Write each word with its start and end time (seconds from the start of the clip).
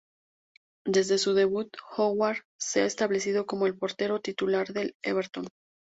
Desde 0.83 1.19
su 1.19 1.35
debut, 1.35 1.71
Howard 1.95 2.39
se 2.59 2.81
ha 2.81 2.85
establecido 2.85 3.45
como 3.45 3.67
el 3.67 3.77
portero 3.77 4.19
titular 4.19 4.69
del 4.69 4.95
Everton. 5.03 5.47